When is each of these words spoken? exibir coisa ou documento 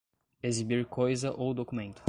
exibir 0.41 0.87
coisa 0.87 1.31
ou 1.31 1.53
documento 1.53 1.99